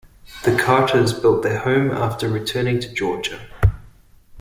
The 0.45 0.57
Carters 0.57 1.13
built 1.13 1.43
their 1.43 1.59
home 1.59 1.91
after 1.91 2.27
returning 2.27 2.79
to 2.79 2.91
Georgia. 2.91 3.39